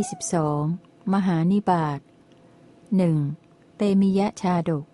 [0.00, 0.62] ่สิบสอง
[1.14, 1.98] มหานิบาต
[2.96, 3.16] หนึ่ง
[3.76, 4.84] เตมิยะชาดก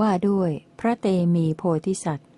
[0.00, 2.28] ว่าด้วยพระเตมีโพธิสัตว์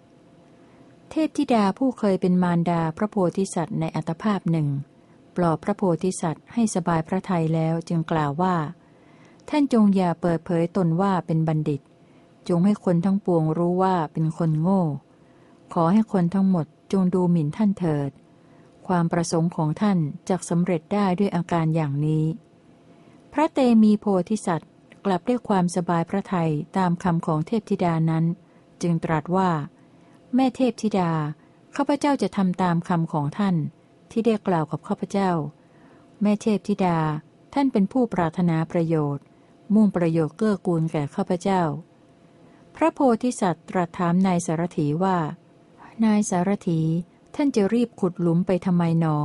[1.10, 4.68] เทพธิดาผู้เคยเป็นมารดาพระโพธิสัตว์ในอัตภาพหนึ่ง
[5.36, 8.56] ปลอบพระโพธิสัตว์ให้สบายพระทัยแล้วจึงกล่าวว่า
[9.48, 11.80] ท่านจงอย่าเปิดเผยตนว่าเป็นบัณฑิต
[12.48, 14.82] จงให้คนทั้งปวงรู้ว่าเป็นคนโง่
[15.72, 18.10] ขอให้คนทั้งหมดจงดูหมิ่นท่านเถิด
[18.88, 19.98] ความประสงค์ของท่าน
[20.28, 22.24] จะสำเร็จได้ด้วยอาการอย่างนี้
[23.32, 24.70] พระเตมีโพธิสัตว์
[25.04, 28.24] กลับด้วยความสบายพระทัยตามคำของเทพธิดานั้น
[28.82, 29.50] จึงตรัสว่า
[30.34, 31.12] แม่เทพธิดา
[31.76, 33.56] ข้าพเจ้าจะทำตามคำของท่าน
[34.10, 35.30] ที่ได้กล่าวกับข้าพเจ้า
[36.22, 36.98] แม่เทพธิดา
[37.54, 39.24] ท่านเป็นผู้ปรารถนาประโยชน์
[39.74, 41.62] มุ่งประโยชน์เกื้อกูลแก่ข้าพเจ้า
[42.76, 45.16] พระโพธิสัตว์ตรัสถามนายสารถีว่า
[46.04, 46.80] นายสารถี
[47.34, 49.16] ท่านจะรีบขุดหลุมไปทำไมหนอ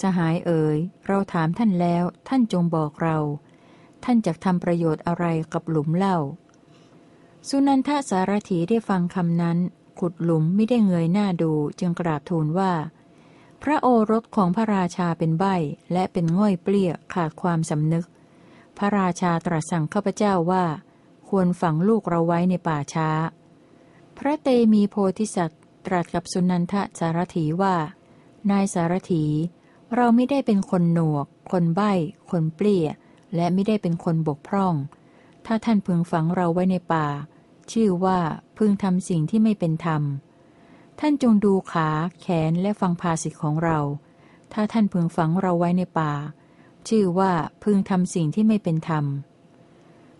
[0.00, 3.18] สหายเอ๋ย เราถามท่านแล้ว ท่านจงบอกเรา
[4.04, 6.18] ท่านจะทำประโยชน์อะไรกับหลุมเล่า
[7.48, 9.58] สุนันทสารถีได้ฟังคำนั้น
[10.00, 12.72] ขุดหลุมไม่ได้เงยหน้าดูจึงกราบทูลว่า
[13.62, 15.44] พระโอรสของพระราชาเป็นใบ
[15.92, 18.06] และเป็นง่อยเปลี้ยขาดความสำนึก
[18.78, 20.64] พระราชาตรัสสั่งข้าพเจ้าว่า
[21.28, 23.08] ควรฝังลูกเราไว้ในป่าช้า
[24.18, 27.74] พระเตมีโพธิสัตว์ ตรัสกับสุนันทสารถีว่า
[28.50, 29.24] นายสารถี
[29.96, 31.92] เราไม่ได้เป็นคนหนวก คนใบ้
[32.30, 32.86] คนเปลี้ย
[33.34, 34.74] และไม่ได้เป็นคนบกพร่อง
[35.46, 37.06] ถ้าท่านพึงฝังเราไว้ในป่า
[37.72, 38.18] ชื่อว่า
[38.58, 40.02] พึงทำสิ่งที่ไม่เป็นธรรม
[41.00, 41.88] ท่านจงดูขา
[42.20, 43.78] แขนและฟังภาสิทของเรา
[44.52, 46.12] ถ้าท่านพึงฝังเราไว้ในป่า
[46.88, 47.32] ชื่อว่า
[47.64, 49.04] พึงทำสิ่งที่ไม่เป็นธรรม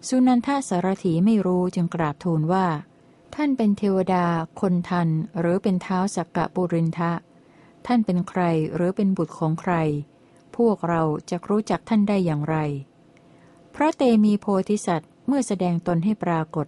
[0.09, 2.67] สุนันทสารถีไม่รู้จึงกราบทูลว่า
[3.35, 4.25] ท่านเป็นเทวดา
[4.61, 5.09] คนทัน
[5.41, 7.13] หรือเป็นเท้าสักกะปุรินทะ
[7.87, 8.43] ท่านเป็นใคร
[8.75, 9.75] หรือเป็นบุตรของใคร
[10.57, 12.57] พวกเราจะรู้จักท่านได้อย่างไร
[13.75, 16.67] พระเตมีโพธิสัตว์เมื่อแสดงตนให้ปรากฏ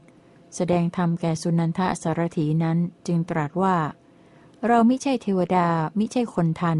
[0.56, 3.76] แสดงธรรมแก่สุนันทะสารถีนั้นจึงตรัสว่า
[4.66, 5.66] เราไม่ใช่เทวดา
[5.98, 6.78] มิใช่คนทัน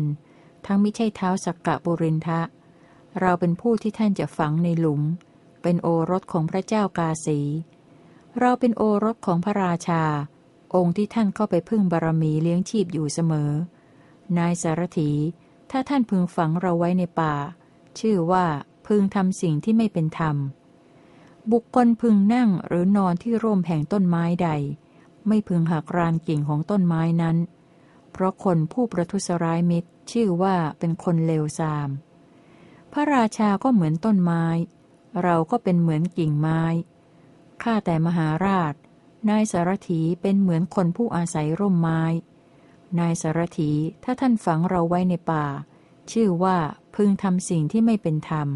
[0.66, 2.40] ทั้งไม่ใช่เท้าสักกะบุรินทะ
[3.20, 5.02] เราเป็นผู้ที่ท่านจะฝังในหลุม
[5.62, 7.40] เป็นโอรสของพระเจ้ากาสี
[8.40, 10.04] เราเป็นโอรสของพระราชา
[10.74, 13.50] องค์ที่ท่านเข้าไปพึ่งบารมีเลี้ยงชีพอยู่เสมอ
[14.38, 15.10] นายสารถี
[15.70, 17.34] ถ้าท่านพึงฝังเราไว้ในป่า
[17.98, 18.44] ชื่อว่า
[18.86, 20.36] พึงทำสิ่งที่ไม่เป็นธรรม
[21.52, 24.50] บุคคลพึงนั่งหรือนอนที่ร่มแห่งต้นไม้ใด
[25.28, 27.36] ไม่พึงหักรานกิ่งของต้นไม้นั้น
[28.12, 31.88] เพราะคนผู้ประทุษร้ายมิตร ชื่อว่าเป็นคนเลวทราม
[32.92, 34.44] พระราชาก็เหมือนต้นไม้
[35.22, 36.62] เราก็เป็นเหมือนกิ่งไม้
[37.64, 38.74] ข้าแต่มหาราช
[39.30, 42.02] นายสารถีเป็นเหมือนคนผู้อาศัยร่มไม้
[42.98, 43.72] นายสารถี
[44.04, 45.46] ถ้าท่านฝังเราไว้ในป่า
[46.12, 46.56] ชื่อว่า
[46.94, 48.48] พึงทำสิ่งที่ไม่เป็นธรรม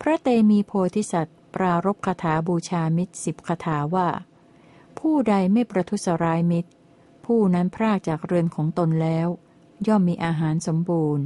[0.00, 4.08] พระเตมีโพธิสัตว์ ปรารบคาถาบูชามิตรสิบคาถาว่า
[4.98, 6.70] ผู้ใดไม่ประทุษร้ายมิตร
[7.24, 9.28] ผู้นั้นพรากจากเรือนของตนแล้ว
[9.86, 11.24] ย่อมมีอาหารสมบูรณ์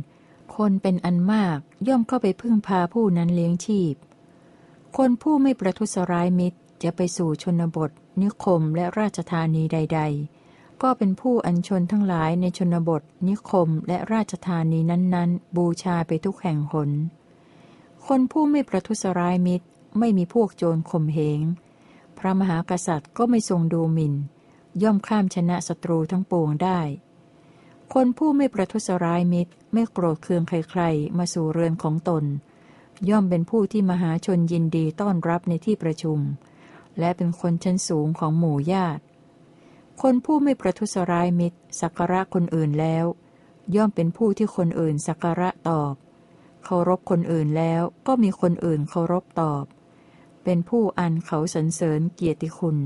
[0.56, 1.58] คนเป็นอันมาก
[1.88, 3.94] ย่อมเข้าไปพึ่งพาผู้นั้นเลี้ยงชีพ
[4.96, 7.90] คนผู้ไม่ประทุษร้ายมิตร จะไปสู่ชนบท
[8.22, 10.00] นิคมและราชธานีใด
[10.40, 16.90] ๆ ก็เป็นผู้อัญชนทั้งหลายในชนบท นิคมและราชธานีนั้น ๆ บูชาไปทุกแห่งหน
[18.06, 19.66] คนผู้ไม่ประทุษร้ายมิตร
[19.98, 21.40] ไม่มีพวกโจรข่มเหง
[22.18, 24.14] พระมหากษัตริย์ก็ไม่ทรงดูหมิน่น
[24.82, 26.80] ย่อมข้ามชนะศัตรูทั้งปวงได้
[27.92, 32.24] คนผู้ไม่ประทุษร้ายมิตร ไม่โกรธเคืองใครๆ มาสู่เรือนของตน
[33.08, 36.18] ย่อมเป็นผู้ที่มหาชนยินดีต้อนรับในที่ประชุม
[36.98, 39.02] และเป็นคนชั้นสูงของหมู่ญาติ
[40.02, 43.04] คนผู้ไม่ประทุษร้ายมิตร สักการะคนอื่นแล้ว
[43.74, 45.94] ย่อมเป็นผู้ที่คนอื่นสักการะตอบ
[46.64, 49.64] เคารพคนอื่นแล้วก็มีคนอื่นเคารพตอบ
[50.44, 52.78] เป็นผู้อันเขาสรรเสริญเกียรติคุณ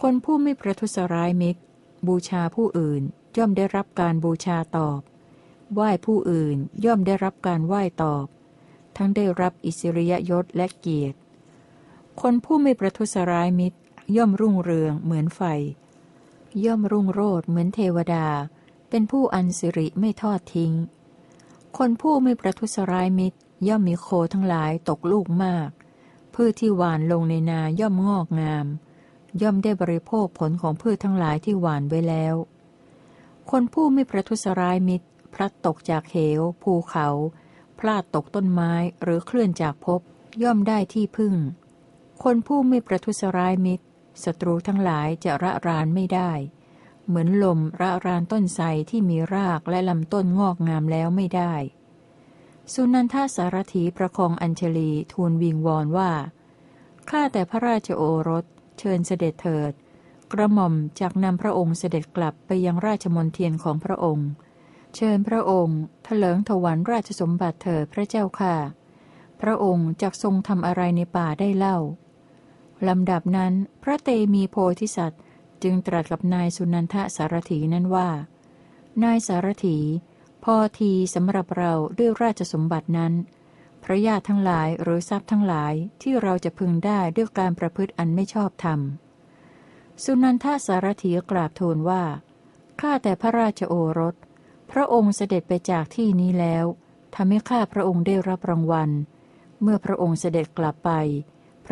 [0.00, 1.60] คนผู้ไม่ประทุษร้ายมิตร
[2.06, 3.02] บูชาผู้อื่น
[3.36, 5.00] ย่อมได้รับการบูชาตอบ
[5.74, 8.26] ไหว้ผู้อื่นย่อมได้รับการไหว้ตอบ
[8.96, 11.18] ทั้งได้รับอิสริยยศและเกียรติ
[12.24, 13.78] คนผู้ไม่ประทุษร้ายมิตร
[14.16, 15.42] ย่อมรุ่งเรืองเหมือนไฟ
[16.64, 18.26] ย่อมรุ่งโรดเหมือนเทวดา
[18.90, 20.72] เป็นผู้อันสิริไม่ทอดทิ้ง
[21.78, 23.38] คนผู้ไม่ประทุษร้ายมิตร
[23.68, 25.68] ย่อมมีโคทั้งหลายตกลูกมาก
[26.34, 28.66] พืชที่หวานลงในนาย่อมงอกงาม
[29.42, 32.34] ย่อมได้บริโภคผลของพืชทั้งหลายที่หวานไว้แล้ว
[33.50, 37.08] คนผู้ไม่ประทุษร้ายมิตร พลัดตกจากเหว ภูเขา
[37.78, 40.00] พลาดตกต้นไม้หรือเคลื่อนจากภพ
[40.42, 41.34] ย่อมได้ที่พึ่ง
[42.26, 43.84] คนผู้ไม่ประทุษร้ายมิตร
[44.24, 46.30] ศัตรูทั้งหลายจะระรานไม่ได้
[47.06, 51.52] เหมือนลมระรานต้นไทรที่มีรากและลำต้นงอกงามแล้วไม่ได้
[52.72, 56.12] สุนันทาสารถีประคองอัญชลีทูลวิงวอนว่า
[57.10, 58.44] ข้าแต่พระราชโอรส
[58.78, 59.72] เชิญเสด็จเถิด
[60.32, 64.28] กระหม่อมจากนำพระองค์เสด็จกลับไปยังราชมนเทียนของพระองค์
[64.96, 68.56] เชิญพระองค์ถลิงถวันราชสมบัติเถิดพระเจ้าค่ะ
[69.40, 71.78] พระองค์จักทรงทำอะไรในป่าได้เล่า
[72.88, 75.20] ลำดับนั้น พระเตมีโพธิสัตว์
[75.62, 78.08] จึงตรัสกับนายสุนันทสารถีนั้นว่า
[79.02, 79.78] นายสารถี
[80.44, 83.12] พอทีสำหรับเราด้วยราชสมบัตินั้น
[83.82, 88.80] พระญาติทั้งหลายหรือทรัพย์ทั้งหลายที่เราจะพึงได้ด้วยการประพฤติอันไม่ชอบธรรม
[90.04, 92.02] สุนันทสารถีกราบทูลว่า
[92.80, 94.14] ข้าแต่พระราชโอรส
[94.70, 96.64] พระองค์เสด็จไปจากที่นี้แล้ว
[97.14, 98.90] ทำให้ข้าพระองค์ได้รับรางวัล
[99.62, 100.90] เมื่อพระองค์เสด็จกลับไป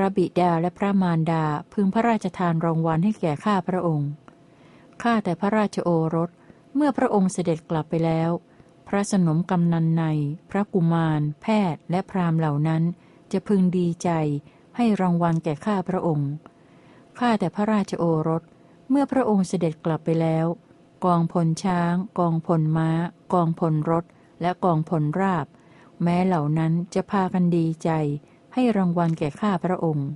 [0.01, 4.11] ระบิดาและพระมารดาพึงพระราชทานรางวัลให้แก่ข้าพระองค์
[5.03, 6.31] ข้าแต่พระราชโอรส
[6.75, 8.31] เมื่อพระองค์เสด็จกลับไปแล้ว
[8.89, 10.05] พระสนมกำนันใน
[10.51, 12.83] พระกุมาร แพทย์ และพราหมณ์เหล่านั้น
[13.33, 14.11] จะพึงดีใจ
[14.77, 16.31] ให้รางวัลแก่ข้าพระองค์
[17.19, 18.43] ข้าแต่พระราชโอรส
[18.91, 20.47] เมื่อพระองค์เสด็จกลับไปแล้ว
[21.05, 22.91] กองพลช้าง กองพลม้า
[23.33, 24.05] กองพลรถ
[24.41, 25.47] และกองพลราบ
[26.03, 27.91] แม้เหล่านั้นจะพากันดีใจ
[28.55, 30.09] ให้รางวัลแก่ข้าพระองค์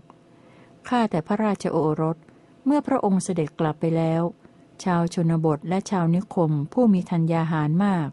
[0.88, 2.16] ข้าแต่พระราชโอรส
[2.64, 4.22] เมื่อพระองค์เสด็จกลับไปแล้ว
[4.84, 8.08] ชาวชนบทและชาวนิคมผู้มีธัญญาหารมาก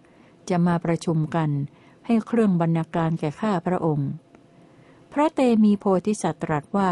[0.49, 1.49] จะมาประชุมกัน
[2.05, 4.09] ให้เครื่องบรรณาการแก่ข้าพระองค์
[5.13, 6.91] พระเตมีโพธิสัตว์ตรัสว่า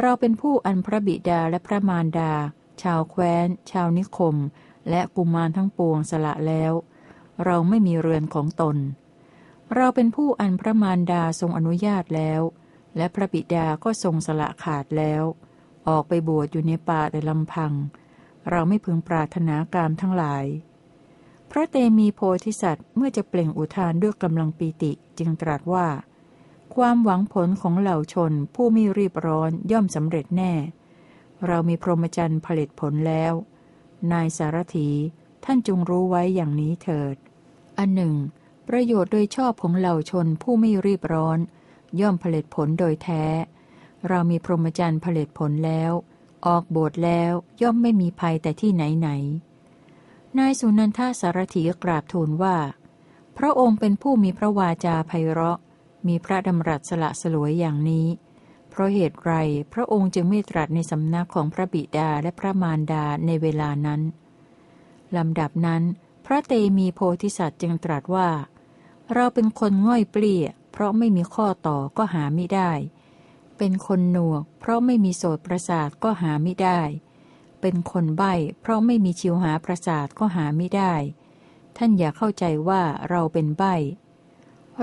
[0.00, 2.32] เราเป็นผู้อันพระบิดาและพระมารดา
[2.82, 4.36] ชาวแคว้น ชาวนิคม
[4.90, 6.72] และกุมารทั้งปวงสละแล้ว
[7.44, 8.76] เราไม่มีเรือนของตน
[9.76, 12.40] เราเป็นผู้อันพระมารดาทรงอนุญาตแล้ว
[12.96, 15.22] และพระบิดาก็ทรงสละขาดแล้ว
[15.88, 17.72] ออกไปบวชอยู่ในป่าแต่ลำพัง
[18.50, 20.44] เราไม่พึงปรารถนากามทั้งหลาย
[21.50, 25.86] พระเตมีโพธิสัตว์เมื่อจะเปล่งอุทานด้วยกำลังปีติจึงตรัสว่า
[26.74, 30.52] ความหวังผลของเหล่าชนผู้ไม่รีบร้อนย่อมสำเร็จแน่
[31.46, 33.32] เรามีพรหมจรรย์ผลิตผลแล้ว
[34.12, 34.88] นายสารถี
[35.44, 37.16] ท่านจงรู้ไว้อย่างนี้เถิด
[37.78, 38.14] อันหนึ่ง
[38.68, 41.38] ประโยชน์โดยชอบของเหล่าชนผู้ไม่รีบร้อน
[42.00, 43.24] ย่อมผลิตผลโดยแท้
[44.08, 45.92] เรามีพรหมจรรย์ผลิตผลแล้ว
[46.46, 47.32] ออกบทแล้ว
[47.62, 49.08] ย่อมไม่มีภัยแต่ที่ไหนไหน
[50.38, 52.56] นายสุนันทาสารถีกราบทูลว่า
[53.38, 55.58] พระองค์เป็นผู้มีพระวาจาไพเราะ
[56.06, 58.06] มีพระดำรัสสละสลวยอย่างนี้
[58.70, 59.32] เพราะเหตุไร
[59.72, 64.00] พระองค์จึงไม่ตรัสในสำนักของพระบิดาและพระมารดาในเวลานั้น
[65.16, 65.82] ลำดับนั้น
[66.26, 68.28] พระเตมีโพธิสัตว์จึงตรัสว่า
[69.14, 72.70] เราเป็นคนง่อยเปลี่ย เพราะไม่มีข้อต่อก็หาไม่ได้
[73.58, 76.80] เป็นคนหนวก เพราะไม่มีโสตประสาทก็หาไม่ได้
[77.60, 80.94] เป็นคนใบ้เพราะไม่มีชิวหาประสาทก็หาไม่ได้
[81.76, 83.74] ท่านอย่าเข้าใจว่าเราเป็นใบ้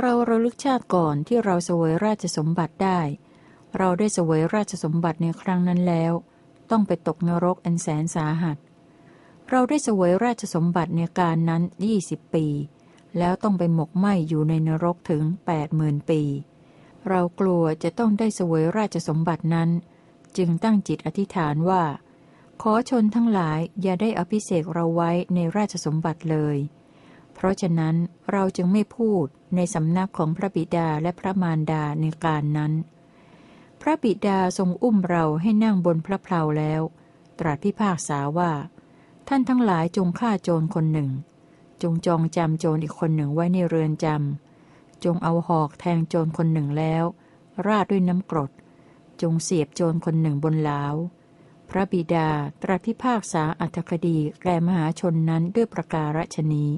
[0.01, 2.99] เราระลึกชาติก่อนที่เราเสวยราชสมบัติได้
[3.77, 6.13] เราได้เสวยราชสมบัติในครั้งนั้นแล้ว
[6.71, 8.57] ต้องไปตกนรกอันแสนสาหัส
[9.49, 12.45] เราได้เสวยราชสมบัติในการนั้นยี่สิบปี
[13.17, 16.21] แล้วต้องไปหมกไหมอยู่ในนรกถึงแปดหมื่นปี
[17.09, 19.69] เรากลัวจะต้องได้เสวยราชสมบัตินั้น
[20.37, 21.83] จึงตั้งจิตอธิษฐานว่า
[22.61, 26.57] ขอชนทั้งหลายอย่าได้อภิเสกเราไว้ในราชสมบัติเลย
[27.33, 27.95] เพราะฉะนั้น
[28.31, 32.73] เราจึงไม่พูดในสำนักของพระบิดาและพระมารดาในการนั้น
[33.81, 36.81] พระบิดาทรงอุ้มเราให้นั่งบนพระเพลาแล้ว
[37.39, 38.51] ตรัสพิพากษาว่า
[39.27, 41.09] ท่านทั้งหลายจงฆ่าโจรคนหนึ่ง
[41.83, 47.03] จงจองจำโจรอีกคนหนึ่งไว้ในเรือนจำ จงเอาหอกแทงโจรคนหนึ่งแล้ว
[47.67, 48.51] ราดด้วยน้ำกรด
[49.21, 50.95] จงเสียบโจรคนหนึ่งบนหลาว
[51.69, 52.29] พระบิดา
[52.63, 56.69] ตรัสพิพากษาอัตคดีแก่มหาชนนั้นด้วยประการฉนี้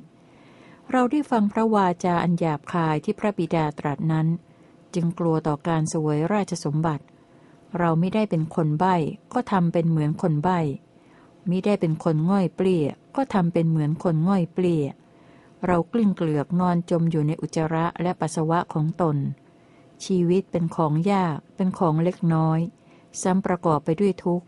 [0.92, 4.28] เราได้ฟังพระวาจาอันหยาบคายที่พระบิดาตรัสนั้น
[4.96, 7.04] จึงกลัวต่อการสวยราชสมบัติ
[7.80, 8.96] เราไม่ได้เป็นคนใบ้
[9.34, 10.60] ก็ทำเป็นเหมือนคนใบ้
[11.50, 14.86] มิได้เป็นคนง่อยเปลี่ย ก็ทำเป็นเหมือนคนง่อยเปลี่ย
[15.66, 19.18] เรากลิ้งเกลือกนอนจมอยู่ในอุจจาระและปัสสาวะของตน
[20.06, 22.60] ชีวิตเป็นของยาก เป็นของเล็กน้อย
[23.22, 24.48] ซ้ำประกอบไปด้วยทุกข์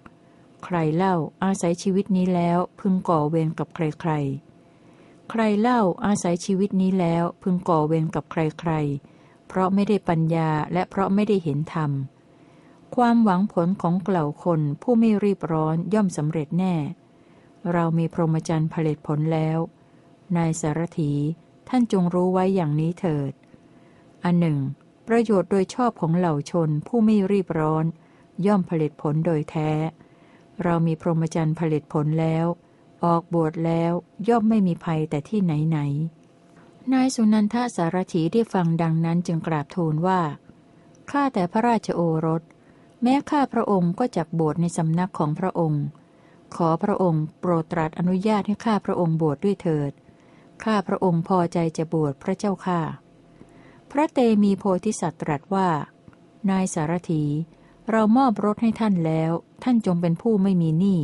[0.65, 4.12] ใครเล่าอาศัยชีวิตนี้แล้วพึงก่อเวรกับใครใคร
[5.29, 8.72] ใครเล่าอาศัยชีวิตนี้แล้วพึงก่อเวรกับใครใคร
[9.48, 11.91] เพราะไม่ได้ปัญญาและเพราะไม่ได้เห็นธรรม
[12.96, 16.75] ความหวังผลของเกล่าคนผู้ไม่รีบร้อนย่อมสำเร็จแน่
[17.72, 19.58] เรามีพรหมจรรย์ผลิตผลแล้ว
[20.38, 21.13] นายสารถี
[21.70, 23.34] ท่านจงรู้ไว้อย่างนี้เถิด
[24.24, 24.60] อันหนึ่ง
[25.08, 27.86] ประโยชน์โดยชอบของเหล่าชนผู้ไม่รีบร้อน
[28.46, 29.72] ย่อมผลิตผลโดยแท้
[30.63, 32.46] เรามีพรหมจรรย์ผลิตผลแล้ว
[33.05, 33.91] ออกบวชแล้ว
[34.29, 35.79] ย่อมไม่มีภัยแต่ที่ไหนไหน
[36.93, 40.22] นายสุนันทสารถีได้ฟังดังนั้นจึงกราบทูลว่า
[41.10, 42.41] ข้าแต่พระราชโอรส
[43.01, 45.84] แม้ข้าพระองค์ก็จักบวชในสำนักของพระองค์
[46.55, 49.91] ขอพระองค์โปรดตรัสอนุญาตให้ข้าพระองค์บวชดด้วยเถิด
[50.63, 52.81] ข้าพระองค์พอใจจะบวชพระเจ้าข้า
[53.91, 55.69] พระเตมีโพธิสัตว์ตรัสว่า
[56.50, 57.24] นายสารถี
[57.91, 59.31] เรามอบรถให้ท่านแล้ว
[59.63, 61.00] ท่านจงเป็นผู้ไม่มีหนี้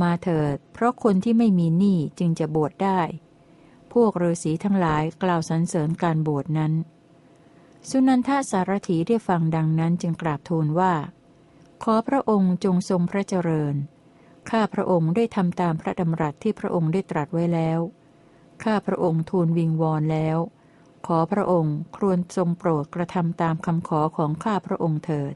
[0.00, 3.00] มาเถิด เพราะคนที่ไม่มีหนี้จึงจะบวชได้
[3.92, 6.72] พวกฤาษีทั้งหลายกล่าวสรรเสริญการบวชนั้น
[7.88, 10.94] สุนันทสารถีได้ฟังดังนั้นจึงกราบทูลว่า
[11.82, 13.74] ขอพระองค์จงทรงพระเจริญ
[14.50, 17.80] ข้าพระองค์ได้ทำตามพระดำรัสที่พระองค์ได้ตรัสไว้แล้ว
[18.64, 20.38] ข้าพระองค์ทูลวิงวอนแล้ว
[21.06, 25.34] ขอพระองค์ครวญทรงโปรดกระทำตามคำขอของข้าพระองค์เถิด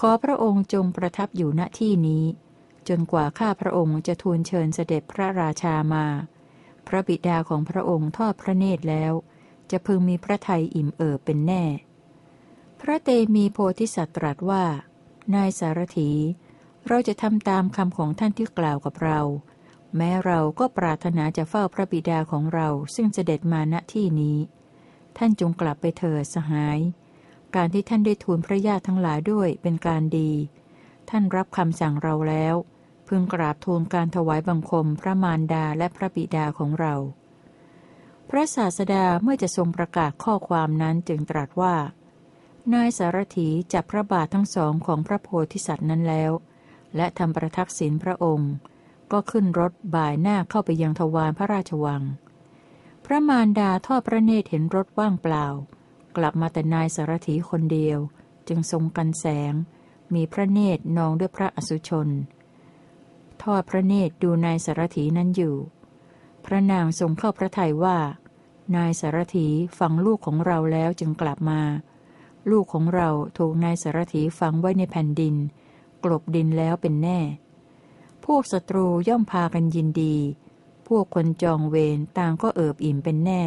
[0.00, 2.24] ขอพระองค์จงประทับอยู่ณที่นี้
[2.88, 6.06] จนกว่าข้าพระองค์จะทูลเชิญเสด็จพระราชามา
[6.86, 9.12] พระบิดาของพระองค์ทอดพระเนตรแล้ว
[9.70, 11.64] จะพึงมีพระทัยอิ่มเอิบเป็นแน่
[12.80, 14.64] พระเตมีโพธิสัตว์ตรัสว่า
[15.34, 16.10] นายสารถี
[16.88, 19.20] เราจะทำตามคำของท่านที่กล่าวกับเรา
[19.96, 24.38] แม้เราก็ปรารถนาจะเฝ้าพระบิดาของเราซึ่งเสด็จมาณที่นี้
[25.18, 26.78] ท่านจงกลับไปเถิดสหาย
[27.54, 30.30] การที่ท่านได้ทูลพระญาติทั้งหลายด้วยเป็นการดี
[31.10, 32.54] ท่านรับคำสั่งเราแล้ว
[33.08, 36.94] พึงกราบทูลการถวายบังคมพระมารดาและพระบิดาของเรา
[38.28, 41.74] พระศาสดาเมื่อจะทรงประกาศข้อความนั้นจึงตรัสว่า
[42.74, 46.32] นายสารถีจับพระบาททั้งสองของพระโพธิสัตว์นั้นแล้ว
[46.96, 48.52] และทำประทักษิณพระองค์
[49.12, 52.02] ก็ขึ้นรถบ่ายหน้าเข้าไปยังทวารพระราชวัง
[53.04, 55.46] พระมารดาทอดพระเนตรเห็นรถว่างเปล่า
[56.16, 57.98] กลับมาแต่นายสารถีคนเดียว
[58.48, 59.54] จึงทรงกันแสง
[60.14, 62.08] มีพระเนตรนองด้วยพระอสุชน
[63.42, 65.56] ทอดพระเนตรดูนายสารถีนั้นอยู่
[66.44, 67.98] พระนางทรงเข้าพระทัยว่า
[68.76, 69.46] นายสารถี
[69.78, 71.60] ฟังลูกของเราแล้วจึงกลับมา
[72.50, 73.08] ลูกของเรา
[73.38, 75.34] ถูกนายสารถีฝังไว้ในแผ่นดิน
[76.04, 77.20] กลบดินแล้วเป็นแน่
[78.24, 80.16] พวกศัตรูย่อมพากันยินดี
[80.88, 83.42] พวกคนจองเวรต่างก็เอิบอิ่มเป็นแน่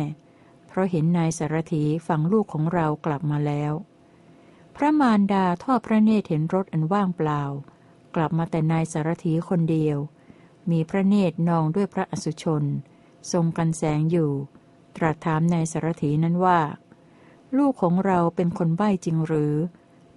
[0.67, 3.73] เพราะเห็นนายสารถีฝังลูกของเรากลับมาแล้ว
[4.75, 7.43] พระมารดาทอดพระเนตรเห็นรถอันว่างเปล่า
[8.15, 9.97] กลับมาแต่นายสารถีคนเดียว
[10.71, 12.63] มีพระเนตรนองด้วยพระอสุชน
[13.31, 14.31] ทรงกันแสงอยู่
[14.95, 16.59] ตรัสถามนายสารถีนั้นว่า
[17.57, 19.53] ลูกของเราเป็นคนใบ้จริงหรือ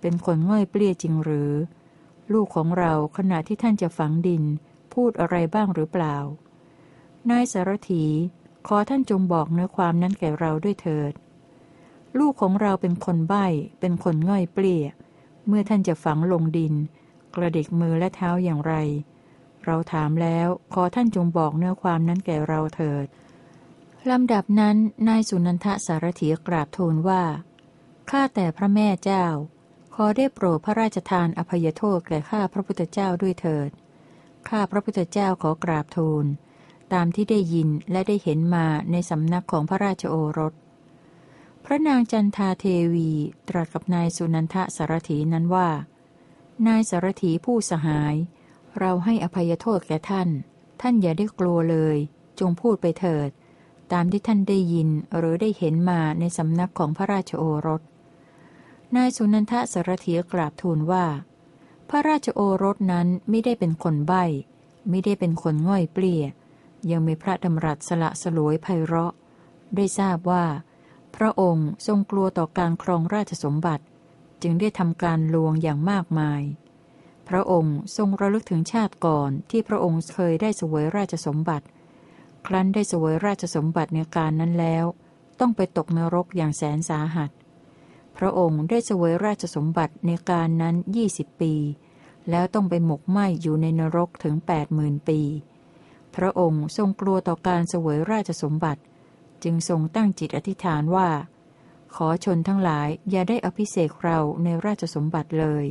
[0.00, 1.52] เป็นคนง่อยเปลี้ยจริงหรือ
[2.32, 4.42] ลูกของเราขณะที่ท่านจะฝังดิน
[4.94, 6.16] พูดอะไรบ้างหรือเปล่า
[7.30, 8.04] นายสารถี
[8.66, 11.12] ขอท่านจงบอกเนื้อความนั้นแก่เราด้วยเถิด
[12.18, 13.46] ลูกของเราเป็นคนใบ้
[13.80, 14.84] เป็นคนง่อยเปลี่ย
[15.46, 16.74] เมื่อท่านจะฝังลงดิน
[17.34, 18.74] กระดิกมือและเท้าอย่างไร
[19.64, 23.06] เราถามแล้วขอท่านจงบอกเนื้อความนั้นแก่เราเถิด
[24.10, 24.76] ลำดับนั้น
[25.08, 27.22] นายสุนันทสารถีกราบทูลว่า
[28.10, 29.26] ข้าแต่พระแม่เจ้า
[29.94, 33.70] ขอได้โปรดพระราชทานอภัยโทษแก่ข้าพระพุทธเจ้าด้วยเถิด
[34.48, 36.26] ข้าพระพุทธเจ้าขอกราบทูล
[36.92, 40.52] ตามที่ได้ยินและได้เห็นมาในสำนักของพระราชโอรส
[41.64, 43.10] พระนางจันทาเทวี
[43.48, 45.68] ตรัสกับนายสุนันทสารถีนั้นว่า
[46.66, 48.14] นายสารถีผู้สหาย
[48.78, 50.28] เราให้อภัยโทษแก่ท่าน
[50.80, 51.96] ท่านอย่าได้กลัวเลย
[52.40, 53.28] จงพูดไปเถิด
[53.92, 57.80] ตามที่ท่านได้ยินหรือได้เห็นมาในสำนักของพระราชโอรส
[58.96, 61.06] นายสุนันทสารถีกราบทูลว่า
[61.88, 64.24] พระราชโอรสนั้นไม่ได้เป็นคนใบ้
[64.88, 66.22] ไม่ได้เป็นคนง่อยเปลี่ย
[66.90, 69.12] ยังมีพระดำรัสสละสลวยไพเราะ
[69.76, 70.44] ได้ทราบว่า
[71.16, 73.84] พระองค์ทรงกลัวต่อการครองราชสมบัติ
[74.42, 76.42] จึงได้ทำการลวงอย่างมากมาย
[77.28, 81.66] พระองค์ทรงระลึกถึงชาติก่อนที่พระองค์เคยได้สวยราชสมบัติ
[82.46, 84.84] ครั้นได้สวยราชสมบัติในการนั้นแล้ว
[85.40, 87.30] ต้องไปตกนรกอย่างแสนสาหัส
[88.16, 91.54] พระองค์ได้เสวยราชสมบัติในการนั้นยี่สิบปี
[92.30, 95.20] แล้วต้องไปหมกไหมอยู่ในนรกถึงแปดหมื่นปี
[96.16, 98.82] พระองค์ทรงกลัวต่อการเสวยราชสมบัติ
[99.42, 101.08] จึงทรงตั้งจิตอธิษฐานว่า
[101.94, 105.64] ขอชนทั้งหลายอย่าได้อภิเษกเราในราชสมบัติเลย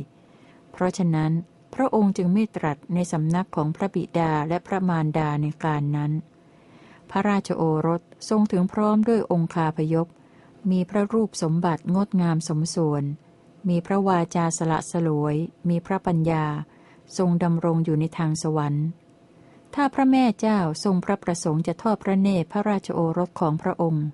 [0.72, 1.32] เพราะฉะนั้น
[1.74, 6.12] พระองค์จึงไม่ตรัสในสำนักของพระบิดาและพระมารดาในการนั้น
[7.10, 10.06] พระราชโอรสทรงถึงพร้อมด้วยองคาพยพ
[10.70, 13.04] มีพระรูปสมบัติงดงามสมส่วน
[13.68, 15.36] มีพระวาจาสละสลวย
[15.68, 16.44] มีพระปัญญา
[17.16, 18.86] ทรงดำรงอยู่ในทางสวรรค์
[19.74, 24.06] ถ้าพระแม่เจ้าทรงพระประสงค์จะทอดพระเนตรพระราชโอรสของพระองค์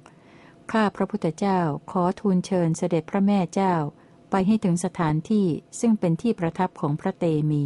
[0.72, 1.58] ข้าพระพุทธเจ้า
[1.90, 3.74] ขอทูลเชิญเสด็จพระแม่เจ้า
[4.30, 5.46] ไปให้ถึงสถานที่
[5.80, 7.64] ซึ่งเป็นที่ประทับของพระเตมี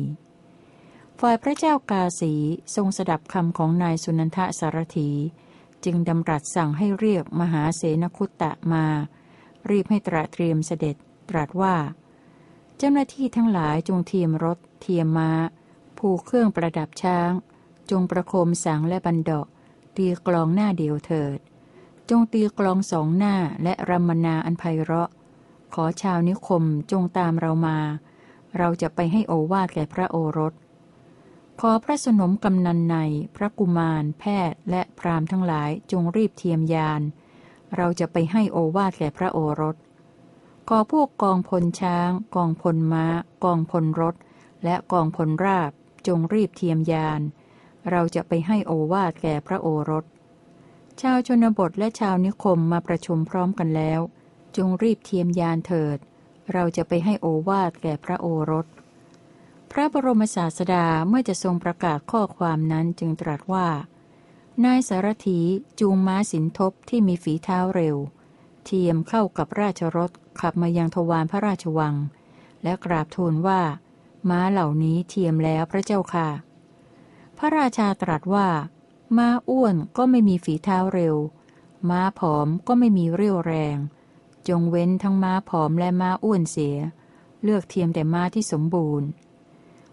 [1.20, 2.32] ฝ่ายพระเจ้ากาสี
[2.74, 5.10] ทรงสดับคำของนายสุนันทสารถี
[5.84, 8.84] จึงดำรัสสั่งให้เรียกมหาเสนคุตตะมา
[9.70, 10.96] รีบให้ตระเตรียมเสด็จ
[11.30, 11.76] ตรัสว่า
[12.76, 15.30] เจ้าหน้าที่ทั้งหลายจงเทียมรถ เทียมมา้า
[15.98, 17.32] ผูกเครื่องประดับช้าง
[17.90, 19.40] จงประโคมสังและบันดา
[19.96, 21.38] ตีกลองหน้าเดียวเถิด
[22.10, 25.10] จงตีกลองสองหน้าและรำมนาอันไพเราะ
[25.74, 27.78] ขอชาวนิคมจงตามเรามา
[28.58, 30.52] เราจะไปให้โอวาทแก่พระโอรส
[31.64, 32.96] ขอพระสนมกำนันใน
[33.36, 37.02] พระกุมาร แพทย์ และพรามทั้งหลายจงรีบเทียมยาน
[37.76, 39.76] เราจะไปให้โอวาทแก่พระโอรส
[40.68, 43.04] ขอพวกกองพลช้าง กองพลม้า
[43.44, 44.14] กองพลรถ
[44.64, 45.70] และกองพลราบ
[46.06, 47.20] จงรีบเทียมยาน
[47.90, 50.04] เราจะไปให้โอวาทแก่พระโอรส
[51.00, 54.00] ชาวชนบทและชาวนิคมมาประชุมพร้อมกันแล้ว
[54.56, 55.98] จงรีบเทียมยานเถิด
[56.52, 58.66] เราจะไปให้โอวาทแก่พระโอรส
[59.72, 63.68] พระบรมศาสดาเมื่อจะทรงประกาศข้อความนั้นจึงตรัสว่า
[64.64, 65.40] นายสารถี
[65.80, 67.96] จูงม้าสินทบที่มีฝีเท้าเร็ว
[68.64, 70.10] เทียมเข้ากับราชรถ
[70.40, 71.94] ขับมายังทวารพระราชวัง
[72.62, 73.60] และกราบทูลว่า
[74.28, 76.28] ม้าเหล่านี้เทียมแล้วพระเจ้าค่ะ
[77.38, 78.48] พระราชาตรัสว่า
[79.16, 81.16] ม้าอ้วนก็ไม่มีฝีเท้าเร็ว
[81.90, 83.76] ม้าผอมก็ไม่มีเรี่ยวแรง
[84.48, 86.76] จงเว้นทั้งม้าผอมและม้าอ้วนเสีย
[87.42, 89.08] เลือกเทียมแต่ม้าที่สมบูรณ์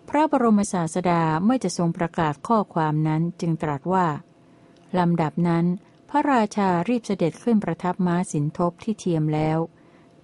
[0.09, 4.07] พระบรมศาสดาเมื่อจะทรงประกาศข้อความนั้นจึงตรัสว่า
[4.97, 5.65] ลำดับนั้น
[6.09, 9.57] พระราชารีบเสด็จขึ้นประทับม้าสินทบที่เทียมแล้ว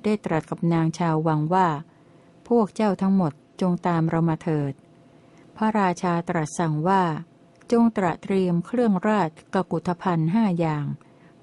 [0.03, 1.67] ได้ตรัสกับนางชาววังว่า
[2.47, 4.73] พวกเจ้าทั้งหมดจงตามเรามาเถิด
[5.57, 7.03] พระราชาตรัสสั่งว่า
[7.71, 10.85] จงตระเตรียมเครื่องราชกกุฏภัณฑ์ห้าอย่าง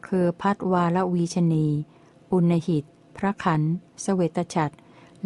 [0.06, 1.66] คือพัดวาลวีชนี
[2.32, 2.85] อุณหิต
[3.16, 3.62] พระขัน
[4.04, 4.75] สเวตฉัตร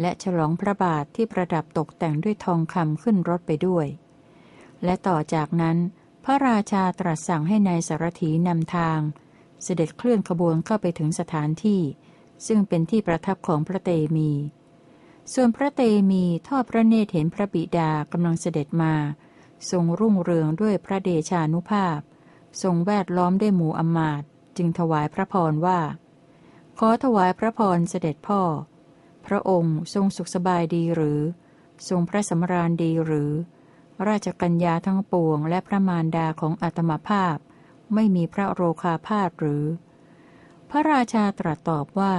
[0.01, 3.87] และฉลองพระบาทที่ประดับตกแต่งด้วยทองคำขึ้นรถไปด้วย
[4.83, 5.77] และต่อจากนั้น
[6.23, 8.99] พระราชาตรัสสั่งให้ในายสารถีนำทาง
[9.63, 11.81] เสด็จเคลื่อนขบวนเข้าไปถึงสถานที่
[12.47, 14.31] ซึ่งเป็นที่ประทับของพระเตมี
[15.33, 15.81] ส่วนพระเต
[16.11, 18.93] มีทอดพระเนตรเห็นพระบิดากำลังเสด็จมา
[19.71, 21.99] ทรงรุ่งเรืองด้วยพระเดชานุภาพ
[22.61, 24.23] ทรงแวดล้อมด้วยหมู่อมาต
[24.57, 25.79] จึงถวายพระพรว่า
[26.79, 28.41] ขอถวายพระพรเสด็จพ่อ
[29.27, 31.19] พระองค์ทรงสุขสบายดีหรือ
[31.89, 33.31] ทรงพระสมราญดีหรือ
[34.07, 37.37] ราชกัญญาทั้งปวงและพระมารดาของอัตมภาพ
[37.93, 39.65] ไม่มีพระโรคาพาธหรือ
[40.69, 42.15] พระราชาตรัสตอบว่า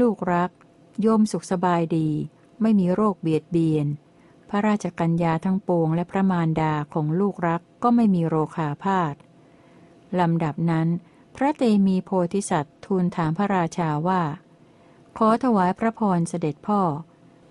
[0.00, 0.50] ลูกรัก
[1.00, 2.08] โยมสุขสบายดี
[2.62, 3.86] ไม่มีโรคเบียดเบียน
[4.48, 9.14] พระราชกัญญาทั้งปวงและพระมารดาของลูกรักก็ไม่มีโรคาพาธ
[10.20, 10.88] ลำดับนั้น
[11.36, 14.22] พระเตมีโพธิสัตว์ทูลถามพระราชาว่า
[15.18, 16.80] ขอถวายพระพรเสด็จพ่อ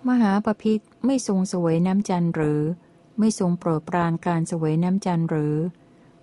[0.08, 2.60] มหาปพิธไม่ทรงสวยน้ำจันทร์หรือ
[3.18, 5.56] ไม่ทรงโปรดปรานการสวยน้ำจันทร์หรือ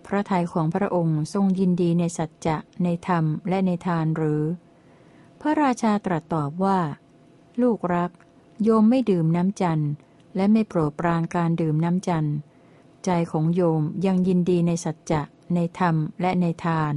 [0.05, 4.43] พระทัยของพระองค์ทรงยินดีในสัจจะในธรรมและในทานหรือ
[5.41, 6.79] พระราชาตรัสตอบว่า
[7.61, 8.11] ลูกรัก
[8.63, 9.91] โยมไม่ดื่มน้ำจันทร์
[10.35, 12.35] และไม่โปรดปรานการดื่มน้ำจันทร์
[13.05, 15.21] ใจของโยมยังยินดีในสัจจะ
[15.53, 16.93] ในธรรมและในทาน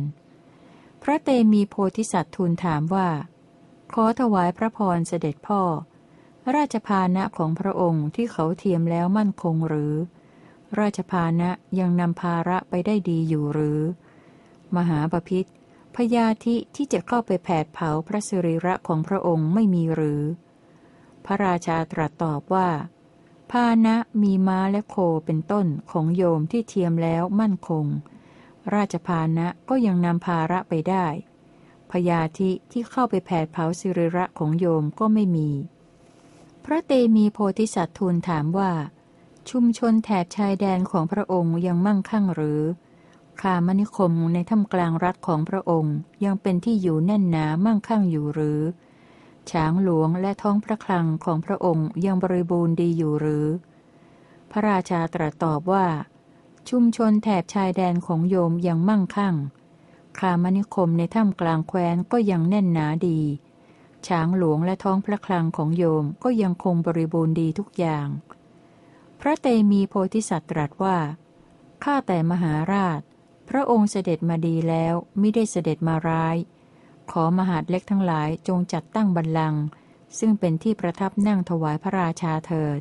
[1.02, 3.08] พระเตมีโพธิสัตว์ทูลถามว่า
[3.96, 5.62] ขอถวายพระพรเสด็จพ่อ
[6.56, 9.94] ราชพานะของพระองค์ที่เขาเทียมแล้วมั่นคงหรือ
[10.80, 13.80] ราชพานะยังนำภาระไปได้ดีอยู่หรือ
[14.76, 15.48] มหาปพิธ
[15.96, 20.22] พยาธิที่จะเข้าไปแผดเผาพระสิริระของพระองค์ไม่มีหรือ
[21.24, 22.68] พระราชาตรัสตอบว่า
[23.50, 27.86] พานะมีม้าและโคเป็นต้นของโยมที่เทียมแล้วมั่นคง
[28.74, 31.06] ราชพานะก็ยังนำภาระไปได้
[31.92, 35.48] พยาธิที่เข้าไปแผดเผาสิริระของโยมก็ไม่มี
[36.64, 38.72] พระเตมีโพธิสัตว์ทูลถามว่า
[39.50, 42.62] ชุมชนแถบชายแดนของพระองค์ยังมั่งคั่งหรือ
[43.40, 48.60] ขามนิคมในถ้ำกลางรัฐของพระองค์ยังเป็นที่อยู่แน่นหนามั่งคั่งอยู่หรือ
[49.50, 53.46] ช้างหลวงและท้องพระคลังของพระองค์ยังบริบูรณ์ดีอยู่หรือ
[54.50, 55.86] พระราชาตรัสตอบว่า
[56.68, 59.34] ชุมชนแถบชายแดนของโยมยังมั่งคั่ง
[60.18, 63.20] คามนิคมในถ้ำกลางแคว้นก็ยังแน่นหนาดี
[64.06, 68.08] ช้างหลวงและท้องพระคลังของโยมก็ยังคงบริบูรณ์ดีทุกอย่าง
[69.20, 70.98] พระเตมีโพธิสัตว์ตรัสว่า
[71.84, 73.00] ข้าแต่มหาราช
[73.48, 76.36] พระองค์เสด็จมาดีแล้วไม่ได้เสด็จมาร้าย
[77.10, 79.62] ขอมหาดเล็กทั้งหลายจงจัดตั้งบัลลังก์
[80.18, 82.80] ซึ่งเป็นที่ประทับนั่งถวายพระราชาเถิด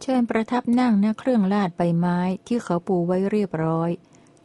[0.00, 3.90] เชิญประทับนั่งณเครื่องลาดใบไม้ที่เขาปูไว้เรียบร้อย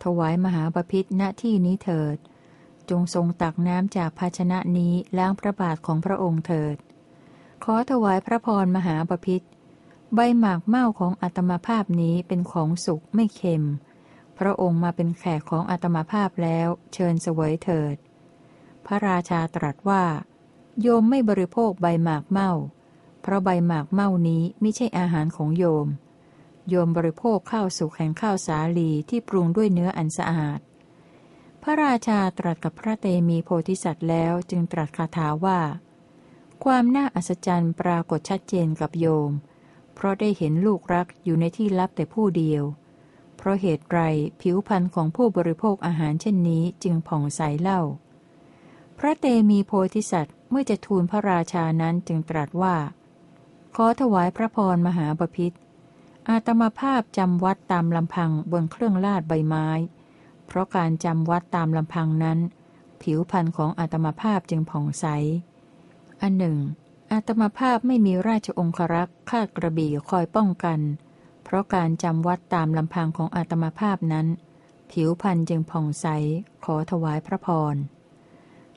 [0.03, 2.17] ถวายมหาปพิธณที่นี้เถิด
[2.89, 6.75] จงทรงตักน้ำจากภาชนะนี้ล้างพระบาทของพระองค์เถิด
[7.63, 9.45] ขอถวายพระพรมหาปพิธ
[10.15, 13.63] ใบหมากเม่าของอัตมาภาพนี้เป็นของสุกไม่เค็ม
[14.37, 17.95] พระองค์มาเป็นแขกของอาตมาภาพแล้วเชิญเสวยเถิด
[18.85, 20.03] พระราชาตรัสว่า
[20.81, 22.51] โยมไม่บริโภคใบหมากเม่า
[23.21, 25.87] เพราะใบหมากเม่านี้ไม่ใช่อาหารของโยม
[26.69, 30.59] โยมบริโภคข้าวสุกแห่งข้าวสาลีที่ปรุงด้วยเนื้ออันสะอาด
[31.63, 35.59] พระราชาตรัสกับพระเตมีโพธิสัตว์แล้วจึงตรัสคาถาว่า
[36.63, 39.31] ความน่าอัศจรรย์ปรากฏชัดเจนกับโยม
[39.95, 42.63] เพราะได้เห็นลูกรักอยู่ในที่ลับแต่ผู้เดียว
[43.37, 43.99] เพราะเหตุไร
[44.41, 47.81] ผิวพรรณของผู้บริโภคอาหารเช่นนี้จึงผ่องใสเล่า
[48.99, 52.75] พระเตมีโพธิสัตว์เมื่อจะทูลพระราชานั้นจึงตรัสว่า
[53.75, 55.51] ขอถวายพระพรมหาบพิษ
[56.29, 59.67] อาตมาภาพจำวัดตามลำพังบนเครื่องลาดใบไม้
[60.47, 62.39] เพราะการจำวัดตามลำพังนั้น
[63.01, 65.05] ผิวพรรณของอาตมาภาพจึงผ่องใส
[66.21, 66.57] อันหนึ่ง
[67.11, 70.79] อาตมาภาพไม่มีราชองครักษ์ข้ากระบี่คอยป้องกัน
[71.43, 74.27] เพราะการจำวัดตามลำพังของอาตมาภาพนั้น
[74.91, 76.07] ผิวพรรณจึงผ่องใส
[76.65, 77.75] ขอถวายพระพร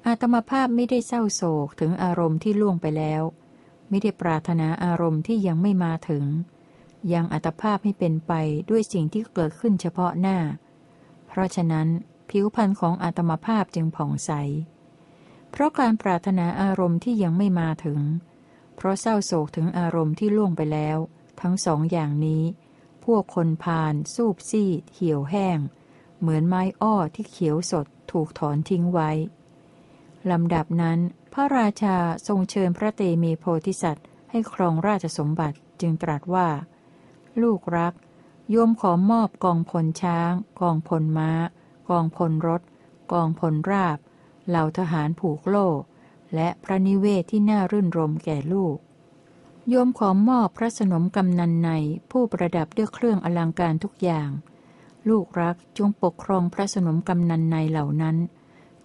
[0.07, 3.23] อาตมาภาพไม่ได้เศร้าโศกถึงอารมณ์ที่ล่วงไปแล้ว
[3.89, 6.25] ไม่ได้ปรารถนาอารมณ์ที่ยังไม่มาถึง
[7.13, 8.33] ยังอัตภาพให้เป็นไป
[8.71, 10.39] ด้วยสิ่งที่เกิดขึ้นเฉพาะหน้า
[11.29, 11.89] เพราะฉะนั้น
[12.31, 14.31] ผิวพรรณของอาตมภาพจึงผ่องใส
[15.51, 18.01] เพราะการปรารถนาอารมณ์ที่ยังไม่มาถึง
[18.77, 20.99] เพราะเศร้าโศกถึงอารมณ์ที่ล่วงไปแล้ว
[21.41, 22.43] ทั้งสองอย่างนี้
[23.05, 25.59] พวกคนพานสูบซีด เหี่ยวแห้ง
[26.21, 29.11] เหมือนไม้อ้อที่เขียวสดถูกถอนทิ้งไว้
[30.31, 30.99] ลำดับนั้น
[31.33, 36.49] พระราชาทรงเชิญพระเตมีโพธิสัตว์ ให้ครองราชสมบัติจึงตรัสว่า
[37.43, 37.95] ลูกรัก
[38.51, 41.31] โยมขอมอบกองพลช้าง กองพลม้า
[41.89, 42.63] กองพลรถ
[43.13, 43.99] กองพลราบ
[44.49, 45.69] เหล่าทหารผูกโล่
[46.35, 48.77] และพระนิเวศที่น่ารื่นรมแก่ลูก
[49.69, 51.71] โยมขอมอบพระสนมกำนันใน
[52.11, 54.31] ผู้ประดับด้วยเครื่องอลังการทุกอย่าง
[55.09, 58.17] ลูกรักจงปกครองพระสนมกำนันในเหล่านั้น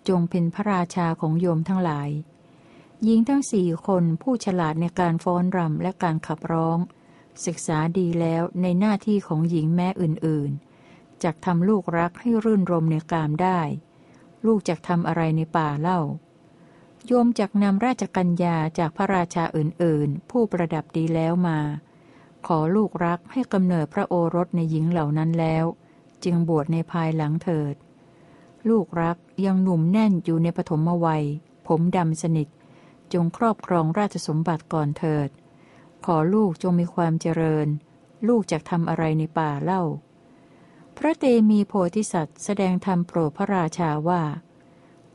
[0.08, 2.10] จงเป็นพระราชาของโยมทั้งหลาย
[3.04, 6.78] หญิงทั้งสี่คนผู้ฉลาดในการฟ้อนรำและการขับร้อง
[7.46, 13.60] ศึกษาดีแล้วในหน้าที่ของหญิงแม่อื่นๆจักทำลูกรักให้รื่นรมในกามได้
[14.46, 16.00] ลูกจักทำอะไรในป่าเล่า
[17.06, 21.60] โยมจักนำราชกัญญาจากพระราชาอื่นๆ ผู้ประดับดีแล้วมา
[22.48, 25.66] ขอลูกรักให้กำเนิดพระโอรสในหญิงเหล่านั้นแล้ว
[26.24, 27.76] จึงบวชในภายหลังเถิด
[28.70, 31.26] ลูกรักยังหนุ่มแน่นอยู่ในปฐมวัย
[31.68, 32.48] ผมดำสนิท
[33.14, 35.30] จงครอบครองราชสมบัติก่อนเถิด
[36.06, 37.68] ขอลูกจงมีความเจริญ
[38.28, 39.84] ลูกจะทำอะไรในป่าเล่า
[40.98, 44.22] พระเตมีโพธิสัตว์แสดงธรรมโปรดพระราชาว่า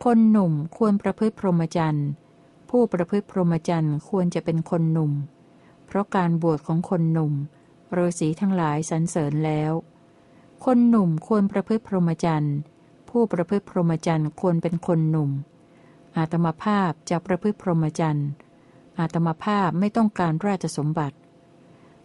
[0.04, 2.08] คนหนุ่มควรประพฤติพรหมจรรย์
[2.70, 5.12] ผู้ประพฤติพรหมจรรย์ควรจะเป็นคนหนุ่ม
[5.86, 7.32] เพราะการบวชของคนหนุ่ม
[7.96, 9.72] ฤาษีทั้งหลายสรรเสริญแล้ว
[10.64, 12.56] คนหนุ่มควรประพฤติพรหมจรรย์
[13.10, 15.30] ผู้ประพฤติพรหมจรรย์ควรเป็นคนหนุ่ม
[16.16, 18.28] อาตมาภาพจะประพฤติพรหมจรรย์
[19.00, 21.16] อาตมาภาพไม่ต้องการราชสมบัติ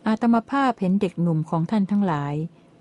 [0.07, 2.35] อาตมาภาพเห็นเด็กหนุ่มของท่านทั้งหลาย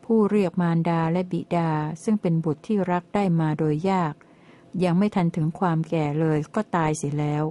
[0.05, 1.71] ผู้เรียกมารดาและบิดา
[2.03, 4.15] ซึ่งเป็นบุตรที่รักได้มาโดยยาก
[4.85, 7.45] ยังไม่ทันถึงความแก่เลยก็ตายเสียแล้ว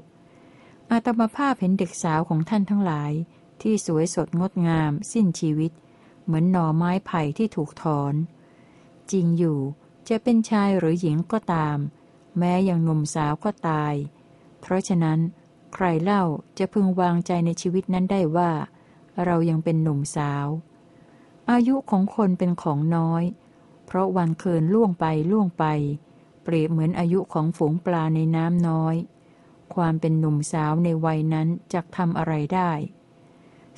[0.91, 3.11] อาตมาภาพเห็นเด็กสาวของท่านทั้งหลาย
[3.61, 5.71] ที่สวยสดงดงาม สิ้นชีวิต
[6.23, 8.13] เหมือนหน่อไม้ไผ่ที่ถูกถอน
[9.11, 9.59] จริงอยู่
[10.09, 11.77] จะเป็นชายหรือหญิงก็ตาม
[12.37, 13.93] แม้ยังหนุ่มสาวก็ตาย
[14.61, 15.19] เพราะฉะนั้น
[15.73, 16.23] ใครเล่า
[16.57, 18.51] จะพึงวางใจในชีวิตนั้นได้ว่า
[19.25, 20.47] เรายังเป็นหนุ่มสาว
[21.51, 23.23] อายุของคนเป็นของน้อย
[23.85, 25.65] เพราะวันเคินล่วงไปล่วงไป
[26.43, 28.95] เปรียบเหมือนอายุของฝูงปลาในน้ำน้อย
[29.75, 32.71] ความเป็นหนุ่มสาวในวัยนั้นจะทำอะไรได้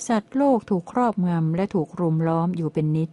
[0.08, 3.10] สัตว์โลกถูกครอบงำและถูกรุมล้อมอยู่เป็นนิด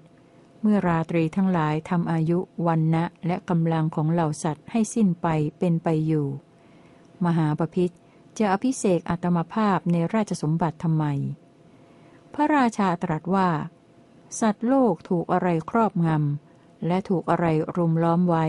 [0.61, 5.27] เมื่อราตรีทั้งหลายทำอายุวันนะและกำลังของเหล่าสัตว์ให้สิ้นไป
[5.59, 6.27] เป็นไปอยู่
[7.25, 7.95] มหาปพิธ
[8.39, 11.05] จะอภิเสกอัตมภาพในราชสมบัติทำไม
[12.35, 13.49] พระราชาตรัสว่า
[14.41, 18.47] สัตว์โลกถูกอะไรครอบงำ และถูกอะไรรุมล้อมไว้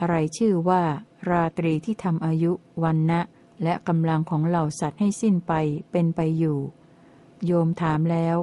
[0.00, 0.82] อะไรชื่อว่า
[1.30, 3.20] ราตรีที่ทำอายุวันนะ
[3.62, 5.52] และกำลังของเหล่าสัตว์ให้สิ้นไป
[5.90, 6.58] เป็นไปอยู่
[7.46, 8.36] โยมถามแล้ว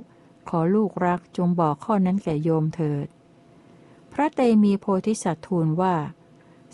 [0.50, 3.08] ขอลูกรักจงบอกข้อนั้นแก่โยมเถิด
[4.14, 5.96] พระเตมีโพธิสัตว์ทูลว่า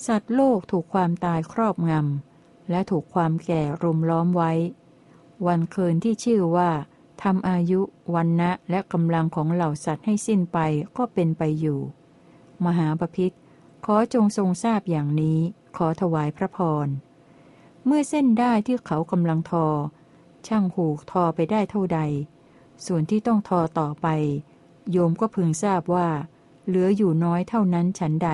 [0.07, 2.30] สัตว์โลกถูกความตายครอบงำ
[2.69, 4.51] และถูกความแก่รุมล้อมไว้
[5.47, 6.69] วันคืนที่ชื่อว่า
[7.23, 7.81] ทำอายุ
[8.15, 10.57] วันนะและกำลังของเหล่าสัตว์ให้สิ้นไป
[10.97, 11.79] ก็เป็นไปอยู่
[12.65, 13.35] มหาปพิธ
[13.85, 15.39] ขอจงทรงทราบอย่างนี้
[15.77, 16.87] ขอถวายพระพร
[17.85, 19.65] เมื่อเส้นได้ที่เขากำลังทอ
[20.47, 21.99] ช่างหูกทอไปได้เท่าใด
[22.85, 24.07] ส่วนที่ต้องทอต่อไป
[24.91, 26.09] โยมก็พึงทราบว่า
[26.67, 28.29] เหลืออยู่น้อยเท่านั้นฉันใด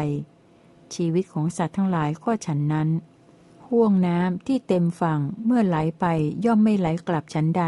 [0.93, 2.89] ชีวิตของสัตว์ทั้งหลายก็ฉันนั้น
[3.69, 6.05] ห่วงน้ำที่เต็มฝั่งเมื่อไหลไป
[6.45, 7.63] ย่อมไม่ไหลกลับฉันใด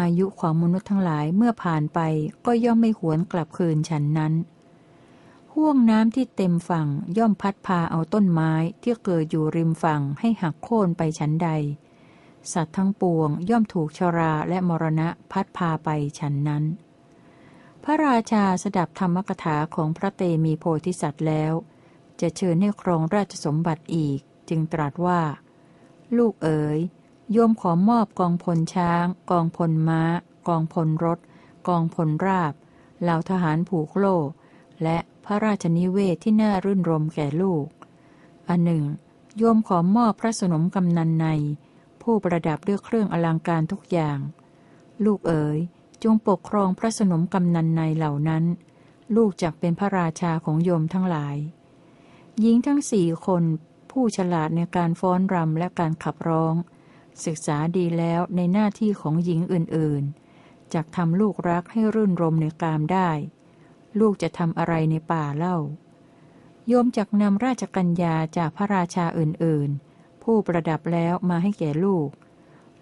[0.00, 2.00] อายุของมนุษย์ทั้งหลายเมื่อผ่านไป
[2.46, 4.32] ก็ย่อมไม่หวนกลับคืนฉันนั้น
[5.54, 6.88] ห่วงน้ำที่เต็มฝั่ง
[7.18, 11.48] ย่อมพัดพาเอาต้นไม้ที่เกิดอยู่ริมฝั่งให้หักโค่นไปฉันใด
[12.52, 15.88] สัตว์ทั้งปวงย่อมถูกชราและมรณะพัดพาไป
[16.18, 16.64] ฉันนั้น
[17.84, 21.52] พระราชาสดับธรรมกถาของพระเตมีโพธิสัตว์แล้ว
[22.20, 25.20] จะเชิญให้ครองราชสมบัติอีก จึงตรัสว่า
[26.16, 26.78] ลูกเอ๋ย
[27.32, 30.00] โยมขอมอบกองพลช้าง กองพลม้า
[30.48, 31.18] กองพลรถ
[31.68, 32.52] กองพลราบ
[33.02, 34.18] เหล่าทหารผูกโล่
[34.82, 37.66] และพระราชนิเวศที่น่ารื่นรมแก่ลูก
[38.48, 38.84] อันหนึ่ง
[39.38, 41.26] โยมขอมอบพระสนมกำนันใน
[42.02, 44.18] ผู้ประดับด้วยเครื่องอลังการทุกอย่าง
[45.04, 45.58] ลูกเอ๋ย
[46.02, 48.44] จงปกครองพระสนมกำนันในเหล่านั้น
[49.16, 51.36] ลูกจักเป็นพระราชาของโยมทั้งหลาย
[52.40, 53.42] หญิงทั้งสี่คน
[54.00, 56.54] ผู้ฉลาดในการฟ้อนรำและการขับร้อง
[57.24, 63.10] ศึกษาดีแล้วในหน้าที่ของหญิงอื่นๆจักทำลูกรักให้รื่นรมในกามได้
[64.00, 65.56] ลูกจะทำอะไรในป่าเล่า
[66.66, 72.08] โยมจักนำราชกัญญาจากพระราชาอื่นๆ ผู้ประดับแล้วมาให้แก่ลูก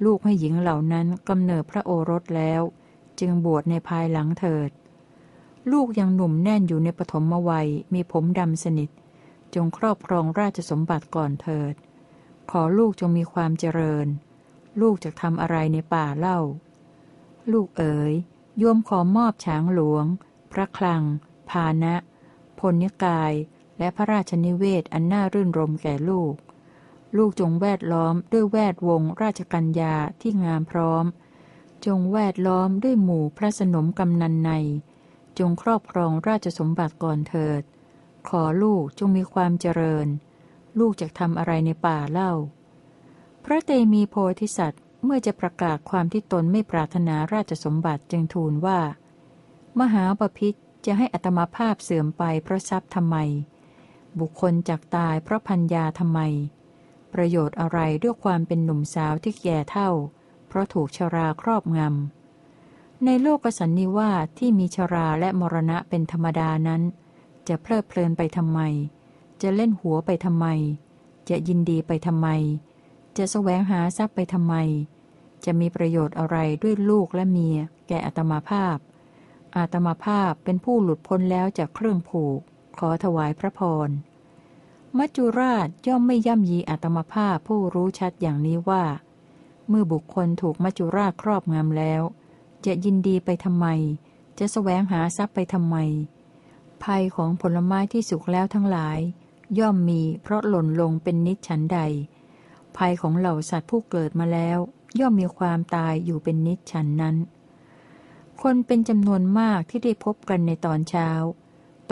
[0.04, 2.62] ลูกให้หญิงเหล่านั้นกำเนิดพระโอรสแล้ว
[3.20, 4.70] จึงบวชในภายหลังเถิด
[5.72, 8.90] ลูกยังหนุ่มแน่นอยู่ในปฐมวัยมีผมดำสนิท
[9.54, 11.74] จงครอบครองราชสมบัติก่อนเถิด
[12.50, 14.06] ขอลูกจงมีความเจริญ
[14.80, 16.40] ลูกจะทำอะไรในป่าเล่า
[17.52, 18.12] ลูกเอ๋ย
[18.58, 20.04] โยมขอมอบช้างหลวง
[20.52, 21.02] พระคลัง
[21.50, 21.94] พานะ
[22.58, 23.32] พลนิกาย
[23.78, 26.34] และพระราชนิเวศอันน่ารื่นรมแก่ลูก
[27.16, 31.04] ลูกจงแวดล้อมด้วยแวดวงราชกัญญาที่งามพร้อม
[31.86, 34.50] จงแวดล้อมด้วยหมู่พระสนมกำนันใน
[35.38, 37.62] จงครอบครองราชสมบัติก่อนเถิด
[38.28, 40.06] ขอลูกจงมีความเจริญ
[40.78, 42.32] ลูกจะทำอะไรในป่าเล่า
[43.44, 48.80] พระเตมีโพธิสัตว์เมื่อจะประกาศความที่ตนไม่ปรารถนาราชสมบัติจึงทูลว่า
[49.80, 53.16] มหาปพิธจะให้อัตมาภาพเสื่อมไปเพราะทรัพย์ทำไม
[54.20, 56.20] บุคคลจักตายเพราะพัญญาทำไม
[57.14, 59.90] ประโยชน์อะไรด้วยความเป็นหนุ่มสาวที่แก่เท่า
[60.48, 66.82] เพราะถูกชราครอบงำในโลกสันนิวาสที่มีชราและมรณะเป็นธรรมดานั้น
[67.48, 68.60] จะเพลิดเพลินไปทำไม
[69.42, 70.46] จะเล่นหัวไปทำไม
[71.28, 72.28] จะยินดีไปทำไม
[73.16, 74.54] จะแสวงหาทรัพย์ไปทำไม
[75.44, 78.76] จะมีประโยชน์อะไรด้วยลูกและเมีย แก่อัตมาภาพ
[79.56, 82.40] อาตมาภาพเป็นผู้หลุดพ้นแล้วจากเครื่องผูก
[82.78, 83.88] ขอถวายพระพร
[84.98, 88.84] มัจจุราชย่อมไม่ย่ำยีอาตมาภาพผู้รู้ชัดอย่างนี้ว่า
[89.68, 92.02] เมื่อบุคคลถูกมัจจุราชครอบงำแล้ว
[92.66, 93.66] จะยินดีไปทำไม
[94.38, 95.76] จะแสวงหาทรัพย์ไปทำไม
[96.84, 98.98] ภัยของผลไม้ที่สุกแล้วทั้งหลาย
[99.58, 101.80] ย่อมมีเพราะหล่นลงเป็นนิจฉันใด
[102.76, 104.58] ภัยของเหล่าสัตว์ผู้เกิดมาแล้ว
[105.00, 107.16] ย่อมมีความตายอยู่เป็นนิจฉันนั้น
[108.42, 111.08] คนเป็นจำนวนมากที่ได้พบกันในตอนเช้า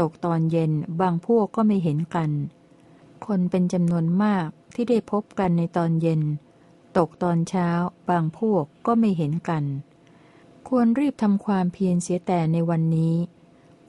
[0.00, 2.31] ตกตอนเย็นบางพวกก็ไม่เห็นกัน
[3.26, 6.22] คนเป็นจำนวนมากที่ได้พบกันในตอนเย็น
[6.96, 7.68] ตกตอนเช้า
[8.11, 9.64] บางพวกก็ไม่เห็นกัน
[10.68, 13.14] ควรรีบทำความเพียรเสียแต่ในวันนี้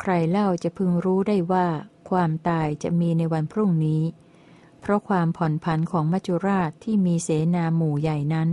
[0.01, 1.67] ใครเล่าจะพึงรู้ได้ว่า
[2.09, 4.03] ความตายจะมีในวันพรุ่งนี้
[4.81, 8.49] เพราะความผ่อนผันของมัจจุราชที่มีเสนาหมู่ใหญ่นั้น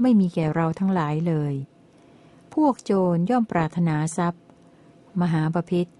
[0.00, 1.54] ไม่มีแก่เราทั้งหลายเลย
[2.54, 4.42] พวกโจรย่อมปรารถนาทรัพย์
[5.20, 5.90] มหาปพิธ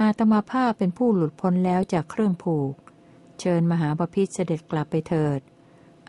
[0.00, 2.74] อาตมาภาพเป็นผู้หลุดพ้นแล้วจากเครื่องผูก
[3.40, 5.40] เชิญมหาปพิธเสด็จกลับไปเถิด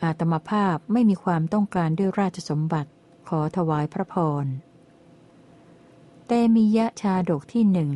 [0.04, 2.92] อาตมาภาพไม่มีความต้องการด้วยราชสมบัติ
[3.28, 4.46] ขอถวายพระพร
[6.26, 7.92] เตมียะชาดกที่หนึ่ง